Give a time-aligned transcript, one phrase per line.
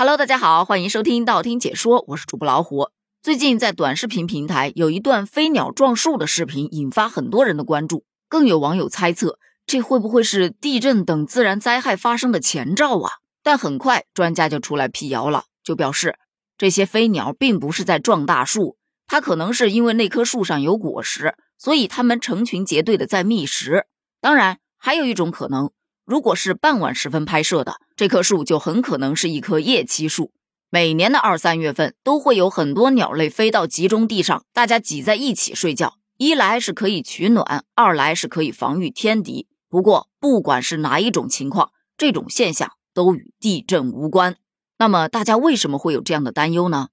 [0.00, 2.90] Hello，大家好，欢迎收听道听解说，我是主播老虎。
[3.20, 13.14] 最近在短视频平台有一段飞鸟撞树的视频，引发很多人的关注，更有网友猜测这会不会是地震等自然灾害发生的前兆啊？
[13.42, 16.14] 但很快专家就出来辟谣了，就表示
[16.56, 18.76] 这些飞鸟并不是在撞大树，
[19.08, 23.86] 它可能是因为那棵树上有果实，所以它们成群结队的在觅食。
[24.20, 25.72] 当然，还有一种可能。
[26.08, 30.32] 如果是傍晚时分拍摄的，这棵树就很可能是一棵夜栖树。
[30.70, 35.98] 每年的二三月份都会有很多鸟类飞到集中地上，大家挤在一起睡觉。
[36.16, 39.48] 一来是可以取暖，二来是可以防御天敌。
[39.68, 44.36] 不过，不管是哪一种情况，这种现象都与地震无关。
[44.78, 46.88] 那么，大家为什么会有这样的担忧呢？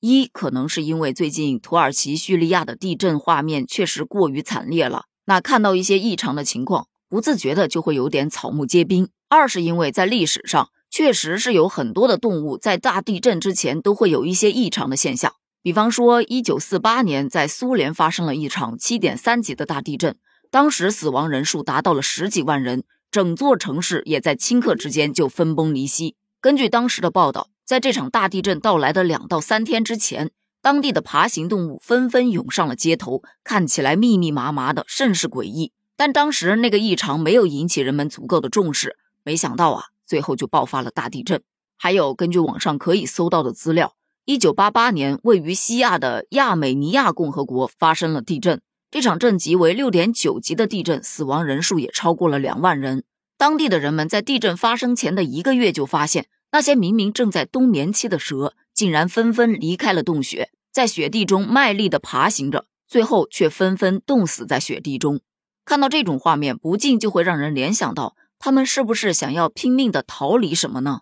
[0.00, 6.88] 一可能是因为最近土耳其、叙利亚的地震画面确实过于惨烈了，那看到一些异常的情况。
[7.16, 9.08] 不自觉的就会有点草木皆兵。
[9.30, 20.18] 二是因为在历史上确实是有很多的动物在大地震之前都会有一些异常的现象，比方说一九四八年在苏联发生了一场七点三级的大地震，
[20.50, 26.16] 当时死亡人数达到了十几万人，整座城市也在顷刻之间就分崩离析。
[26.42, 35.72] 根据当时的报道，在这场大地震到来的两到三天之前，当地的爬行动物纷纷涌上了街头，看起来密密麻麻的，甚是诡异。
[35.96, 41.42] 但当时那个异常没有引起人们足够的重视，没想到啊，最后就爆发了大地震。
[41.78, 43.94] 还有根据网上可以搜到的资料，
[44.24, 53.04] 一九八八年位于西亚的亚美尼亚共和国发生了地震，这场震级为六点九级的地震，死亡人数也超过了两万人。
[53.38, 65.20] 当地的人们在地震发生前的一个月就发现，那些明明正在冬眠期的蛇，竟然纷纷离开了洞穴，在雪地中卖力地爬行着，最后却纷纷冻死在雪地中。
[65.66, 71.00] 看到这种画面，不禁就会让人联想到，他们是不是想要拼命的逃离什么呢？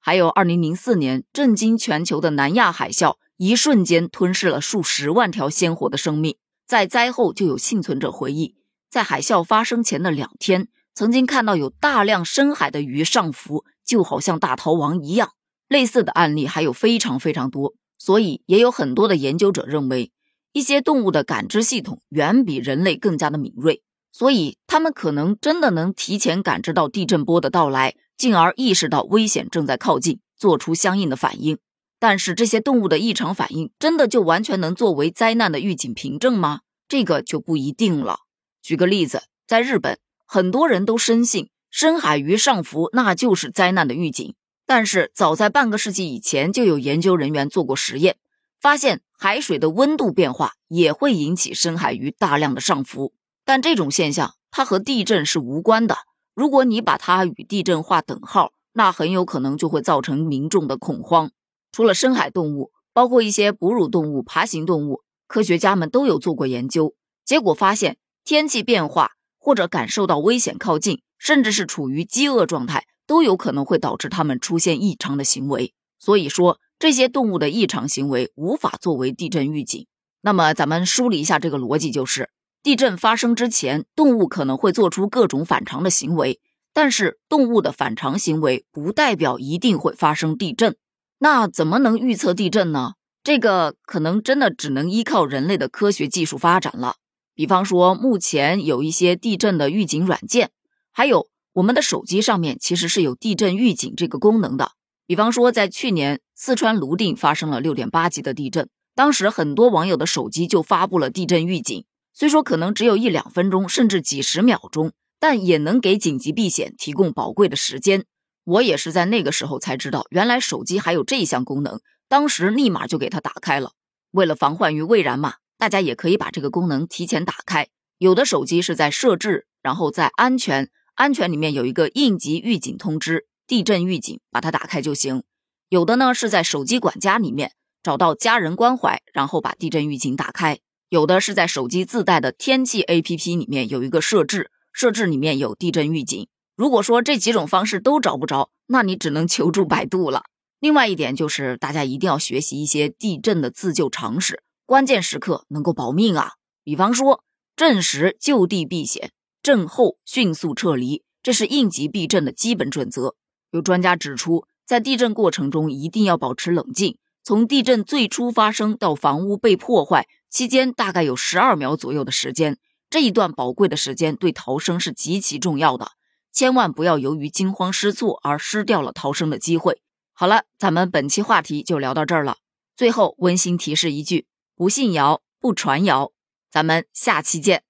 [0.00, 6.38] 还有2004年震惊全球的南亚海啸，一瞬间吞噬了数十万条鲜活的生命。
[6.66, 8.54] 在灾后，就有幸存者回忆，
[8.88, 15.32] 在海啸发生前的两天，曾经看到有大量深海的鱼上浮，就好像大逃亡一样。
[15.68, 20.10] 类似的案例还有非常非常多，所以也有很多的研究者认为，
[20.52, 23.82] 一些动物的感知系统远比人类更加的敏锐。
[24.18, 31.58] 所以，他们可能真的能提前感知到地震波的到来，进而意识到危险正在靠近，做出相应的反应。
[31.98, 36.60] 但是，这些动物的异常反应真的就完全能作为灾难的预警凭证吗？
[36.88, 38.20] 这个就不一定了。
[38.62, 44.34] 举个例子，在日本，很多人都深信深海鱼上浮那就是灾难的预警。
[44.64, 48.16] 但是，早在半个世纪以前，就有研究人员做过实验，
[48.58, 53.12] 发现海水的温度变化也会引起深海鱼大量的上浮。
[53.46, 55.96] 但这种现象它和地震是无关的。
[56.34, 61.30] 如果你把它与地震划等号，那很有可能就会造成民众的恐慌。
[61.72, 75.72] 除了深海动物，包括一些哺乳动物、爬行动物，科学家们都有做过研究，结果发现天气变化或者感受到危险靠近，甚至是处于饥饿状态，都有可能会导致它们出现异常的行为。
[75.96, 79.86] 所以说，这些动物的异常行为无法作为地震预警。
[80.20, 82.28] 那么，咱们梳理一下这个逻辑，就是。
[82.66, 86.40] 地震发生之前，动物可能会做出各种反常的行为，
[86.74, 90.76] 但是动物的反常行为不代表一定会发生地震。
[91.20, 92.94] 那怎么能预测地震呢？
[93.22, 96.96] 这个可能真的只能依靠人类的科学技术发展了。
[97.36, 100.50] 比方说，目前有一些地震的预警软件，
[100.90, 104.72] 还有我们的手机上面其实是有地震预警这个功能的。
[105.06, 111.84] 比方说，在去年四川泸定发生了六点八级的地震，当时很多网友的手机就发布了地震预警。
[112.18, 118.06] 虽说可能只有一两分钟，甚至几十秒钟，但也能给紧急避险提供宝贵的时间。
[118.44, 121.78] 我也是在那个时候才知道，原来手机还有这一项功能，
[122.08, 123.72] 当时立马就给它打开了。
[124.12, 127.68] 为了防患于未然嘛，大家也可以把这个功能提前打开。
[127.98, 135.22] 有的手机是在设置，然后在安全安全里面有一个应急预警通知、地震预警，把它打开就行。
[135.68, 137.52] 有的呢是在手机管家里面
[137.82, 140.60] 找到家人关怀，然后把地震预警打开。
[140.88, 146.28] 有的是在手机自带的天气 APP 里面有一个设置，设置里面有地震预警。
[146.54, 150.22] 如果说这几种方式都找不着，那你只能求助百度了。
[150.60, 156.34] 另外一点就是，大家一定要学习一些地震的自救常识，关键时刻能够保命啊。
[156.62, 157.24] 比方说，
[157.56, 159.10] 震时就地避险，
[159.42, 163.16] 震后迅速撤离，这是应急避震的基本准则。
[163.50, 170.06] 有专家指出，在地震过程中一定要保持冷静，从地震最初发生到房屋被破坏。
[170.30, 172.56] 期间大概有十二秒左右的时间，
[172.88, 175.90] 这一段宝贵的时间对逃生是极其重要的，
[176.30, 179.80] 千万不要由于惊慌失措而失掉了逃生的机会。
[180.12, 182.36] 好了，咱们本期话题就聊到这儿了。
[182.76, 186.12] 最后温馨提示一句：不信谣，不传谣。
[186.48, 187.65] 咱们下期见。